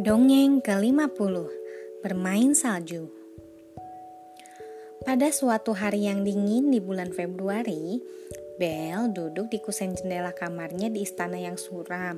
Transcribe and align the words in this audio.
Dongeng 0.00 0.64
ke-50 0.64 1.36
Bermain 2.00 2.56
Salju 2.56 3.12
Pada 5.04 5.28
suatu 5.28 5.76
hari 5.76 6.08
yang 6.08 6.24
dingin 6.24 6.72
di 6.72 6.80
bulan 6.80 7.12
Februari, 7.12 8.00
Belle 8.56 9.12
duduk 9.12 9.52
di 9.52 9.60
kusen 9.60 9.92
jendela 9.92 10.32
kamarnya 10.32 10.88
di 10.88 11.04
istana 11.04 11.36
yang 11.36 11.60
suram, 11.60 12.16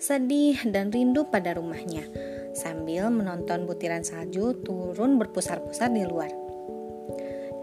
sedih 0.00 0.56
dan 0.72 0.88
rindu 0.88 1.28
pada 1.28 1.52
rumahnya, 1.52 2.08
sambil 2.56 3.12
menonton 3.12 3.68
butiran 3.68 4.08
salju 4.08 4.56
turun 4.64 5.20
berpusar-pusar 5.20 5.92
di 5.92 6.08
luar. 6.08 6.32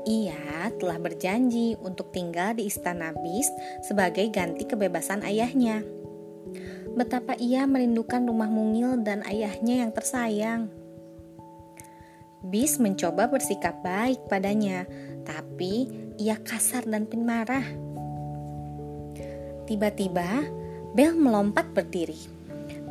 Ia 0.06 0.70
telah 0.78 1.02
berjanji 1.02 1.74
untuk 1.82 2.14
tinggal 2.14 2.54
di 2.54 2.70
istana 2.70 3.18
Beast 3.18 3.50
sebagai 3.82 4.30
ganti 4.30 4.70
kebebasan 4.70 5.26
ayahnya 5.26 6.05
betapa 6.96 7.36
ia 7.36 7.68
merindukan 7.68 8.24
rumah 8.24 8.48
mungil 8.48 9.04
dan 9.04 9.22
ayahnya 9.28 9.84
yang 9.86 9.92
tersayang. 9.92 10.72
Bis 12.40 12.80
mencoba 12.80 13.28
bersikap 13.28 13.84
baik 13.84 14.32
padanya, 14.32 14.88
tapi 15.28 15.92
ia 16.16 16.40
kasar 16.40 16.88
dan 16.88 17.04
pemarah. 17.04 17.66
Tiba-tiba, 19.68 20.48
Bel 20.96 21.12
melompat 21.12 21.76
berdiri. 21.76 22.16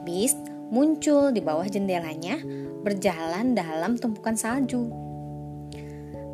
Bis 0.04 0.36
muncul 0.68 1.32
di 1.32 1.40
bawah 1.40 1.64
jendelanya, 1.64 2.36
berjalan 2.84 3.56
dalam 3.56 3.96
tumpukan 3.96 4.36
salju. 4.36 4.92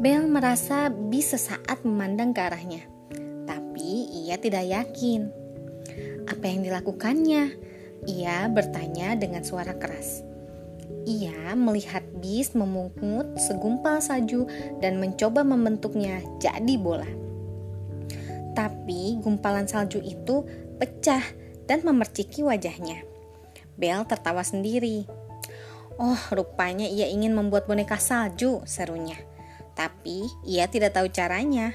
Bel 0.02 0.27
merasa 0.27 0.91
Bis 0.91 1.30
sesaat 1.30 1.87
memandang 1.87 2.34
ke 2.34 2.41
arahnya, 2.41 2.83
tapi 3.47 4.11
ia 4.27 4.41
tidak 4.41 4.64
yakin 4.66 5.40
apa 6.30 6.47
yang 6.47 6.62
dilakukannya? 6.62 7.59
Ia 8.06 8.47
bertanya 8.48 9.19
dengan 9.19 9.42
suara 9.42 9.75
keras. 9.75 10.23
Ia 11.05 11.59
melihat 11.59 12.06
bis 12.23 12.55
memungut 12.55 13.34
segumpal 13.34 13.98
salju 13.98 14.47
dan 14.78 15.03
mencoba 15.03 15.42
membentuknya 15.42 16.23
jadi 16.39 16.75
bola. 16.78 17.08
Tapi 18.55 19.19
gumpalan 19.19 19.67
salju 19.67 19.98
itu 19.98 20.47
pecah 20.78 21.23
dan 21.67 21.83
memerciki 21.83 22.47
wajahnya. 22.47 23.03
Bel 23.75 24.06
tertawa 24.06 24.47
sendiri. 24.47 25.11
Oh, 26.01 26.20
rupanya 26.33 26.86
ia 26.86 27.11
ingin 27.11 27.34
membuat 27.34 27.67
boneka 27.67 27.98
salju, 27.98 28.62
serunya. 28.64 29.19
Tapi 29.75 30.25
ia 30.47 30.70
tidak 30.70 30.97
tahu 30.97 31.11
caranya. 31.12 31.75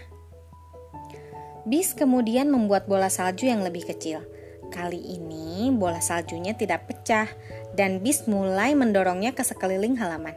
Bis 1.65 1.97
kemudian 1.97 2.49
membuat 2.49 2.85
bola 2.85 3.09
salju 3.09 3.49
yang 3.49 3.65
lebih 3.65 3.89
kecil 3.89 4.34
Kali 4.73 4.97
ini 4.97 5.69
bola 5.73 6.01
saljunya 6.01 6.53
tidak 6.57 6.89
pecah 6.89 7.29
dan 7.73 7.99
bis 8.01 8.25
mulai 8.25 8.73
mendorongnya 8.73 9.35
ke 9.35 9.43
sekeliling 9.43 9.97
halaman. 9.99 10.33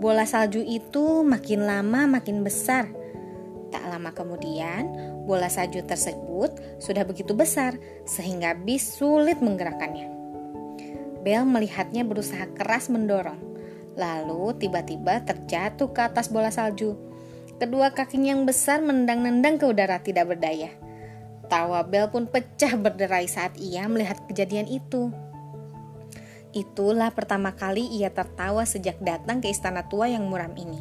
Bola 0.00 0.24
salju 0.24 0.64
itu 0.64 1.20
makin 1.20 1.68
lama 1.68 2.08
makin 2.08 2.40
besar. 2.40 2.88
Tak 3.70 3.84
lama 3.86 4.10
kemudian, 4.16 4.88
bola 5.28 5.52
salju 5.52 5.84
tersebut 5.84 6.80
sudah 6.80 7.04
begitu 7.04 7.36
besar 7.36 7.76
sehingga 8.08 8.56
bis 8.56 8.96
sulit 8.96 9.38
menggerakkannya. 9.44 10.08
Bel 11.20 11.44
melihatnya 11.44 12.02
berusaha 12.08 12.48
keras 12.56 12.88
mendorong. 12.88 13.38
Lalu 14.00 14.56
tiba-tiba 14.56 15.20
terjatuh 15.20 15.92
ke 15.92 16.00
atas 16.00 16.32
bola 16.32 16.48
salju. 16.48 16.96
Kedua 17.60 17.92
kakinya 17.92 18.32
yang 18.32 18.48
besar 18.48 18.80
mendang-nendang 18.80 19.60
ke 19.60 19.68
udara 19.68 20.00
tidak 20.00 20.32
berdaya. 20.32 20.72
Tawa 21.50 21.82
Bel 21.82 22.06
pun 22.14 22.30
pecah 22.30 22.78
berderai 22.78 23.26
saat 23.26 23.58
ia 23.58 23.90
melihat 23.90 24.22
kejadian 24.30 24.70
itu. 24.70 25.10
Itulah 26.54 27.10
pertama 27.10 27.58
kali 27.58 27.90
ia 27.90 28.14
tertawa 28.14 28.62
sejak 28.62 29.02
datang 29.02 29.42
ke 29.42 29.50
istana 29.50 29.90
tua 29.90 30.06
yang 30.06 30.30
muram 30.30 30.54
ini. 30.54 30.78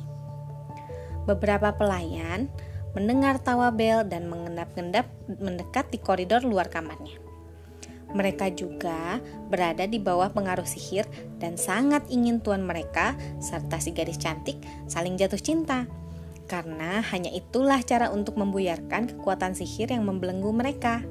Beberapa 1.26 1.74
pelayan 1.74 2.54
mendengar 2.94 3.42
tawa 3.42 3.74
Bel 3.74 4.06
dan 4.06 4.30
mengendap-endap 4.30 5.10
mendekat 5.42 5.90
di 5.90 5.98
koridor 5.98 6.46
luar 6.46 6.70
kamarnya. 6.70 7.18
Mereka 8.10 8.58
juga 8.58 9.22
berada 9.50 9.86
di 9.86 10.02
bawah 10.02 10.34
pengaruh 10.34 10.66
sihir 10.66 11.06
dan 11.38 11.58
sangat 11.62 12.06
ingin 12.10 12.42
tuan 12.42 12.66
mereka 12.66 13.14
serta 13.38 13.78
si 13.78 13.94
gadis 13.94 14.18
cantik 14.18 14.58
saling 14.90 15.14
jatuh 15.14 15.38
cinta 15.38 15.86
karena 16.50 17.06
hanya 17.14 17.30
itulah 17.30 17.78
cara 17.86 18.10
untuk 18.10 18.36
membuyarkan 18.42 19.14
kekuatan 19.14 19.54
sihir 19.54 19.94
yang 19.94 20.04
membelenggu 20.10 20.50
mereka. 20.50 21.06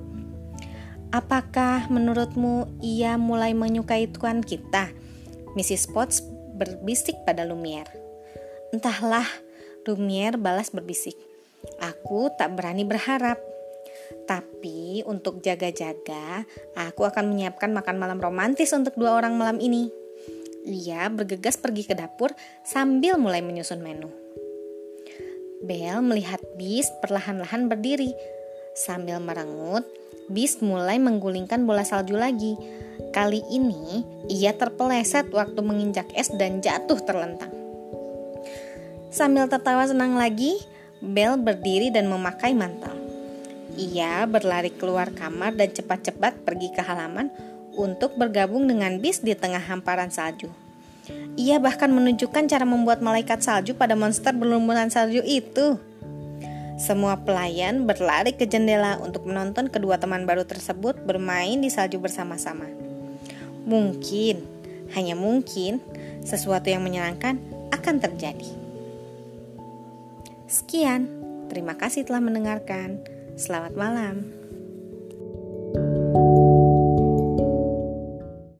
Apakah 1.15 1.89
menurutmu 1.89 2.69
ia 2.85 3.17
mulai 3.17 3.57
menyukai 3.57 4.11
tuan 4.11 4.45
kita? 4.45 4.93
Mrs. 5.57 5.89
Potts 5.89 6.21
berbisik 6.59 7.17
pada 7.25 7.47
Lumiere. 7.49 7.89
Entahlah, 8.75 9.25
Lumiere 9.89 10.37
balas 10.37 10.69
berbisik. 10.69 11.17
Aku 11.81 12.29
tak 12.37 12.53
berani 12.59 12.85
berharap. 12.85 13.41
Tapi 14.29 15.01
untuk 15.09 15.41
jaga-jaga, 15.41 16.45
aku 16.77 17.09
akan 17.09 17.33
menyiapkan 17.33 17.73
makan 17.73 17.97
malam 17.97 18.21
romantis 18.21 18.77
untuk 18.77 18.93
dua 19.01 19.17
orang 19.17 19.39
malam 19.39 19.57
ini. 19.65 19.89
Ia 20.69 21.09
bergegas 21.09 21.57
pergi 21.57 21.89
ke 21.89 21.97
dapur 21.97 22.37
sambil 22.61 23.17
mulai 23.17 23.41
menyusun 23.41 23.81
menu. 23.81 24.13
Bel 25.59 25.99
melihat 26.03 26.39
Bis 26.55 26.87
perlahan-lahan 27.03 27.67
berdiri. 27.67 28.15
Sambil 28.79 29.19
merengut, 29.19 29.83
Bis 30.31 30.63
mulai 30.63 31.03
menggulingkan 31.03 31.67
bola 31.67 31.83
salju 31.83 32.15
lagi. 32.15 32.55
Kali 33.11 33.43
ini, 33.51 34.07
ia 34.31 34.55
terpeleset 34.55 35.35
waktu 35.35 35.59
menginjak 35.59 36.07
es 36.15 36.31
dan 36.31 36.63
jatuh 36.63 37.01
terlentang. 37.03 37.51
Sambil 39.11 39.51
tertawa 39.51 39.89
senang 39.89 40.15
lagi, 40.15 40.55
Bel 41.03 41.35
berdiri 41.41 41.91
dan 41.91 42.07
memakai 42.07 42.55
mantel. 42.55 42.95
Ia 43.79 44.27
berlari 44.27 44.75
keluar 44.75 45.11
kamar 45.15 45.55
dan 45.55 45.71
cepat-cepat 45.71 46.43
pergi 46.43 46.75
ke 46.75 46.83
halaman 46.83 47.31
untuk 47.79 48.15
bergabung 48.19 48.67
dengan 48.67 48.99
Bis 48.99 49.23
di 49.23 49.35
tengah 49.35 49.63
hamparan 49.63 50.11
salju. 50.11 50.68
Ia 51.39 51.63
bahkan 51.63 51.95
menunjukkan 51.95 52.51
cara 52.51 52.67
membuat 52.67 52.99
malaikat 52.99 53.41
salju 53.41 53.79
pada 53.79 53.95
monster 53.95 54.35
berlumuran 54.35 54.91
salju 54.91 55.23
itu. 55.23 55.79
Semua 56.79 57.19
pelayan 57.19 57.91
berlari 57.91 58.35
ke 58.35 58.47
jendela 58.47 59.03
untuk 59.03 59.27
menonton 59.27 59.67
kedua 59.67 59.99
teman 59.99 60.27
baru 60.27 60.47
tersebut 60.47 61.03
bermain 61.03 61.59
di 61.59 61.71
salju 61.71 61.99
bersama-sama. 61.99 62.71
Mungkin, 63.67 64.43
hanya 64.95 65.19
mungkin, 65.19 65.83
sesuatu 66.23 66.71
yang 66.71 66.87
menyenangkan 66.87 67.39
akan 67.75 67.97
terjadi. 67.99 68.51
Sekian, 70.49 71.11
terima 71.53 71.77
kasih 71.77 72.07
telah 72.09 72.23
mendengarkan. 72.23 73.03
Selamat 73.37 73.77
malam. 73.77 74.48